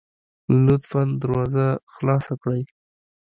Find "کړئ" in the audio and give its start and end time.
2.41-2.61